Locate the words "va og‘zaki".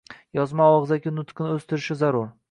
0.69-1.13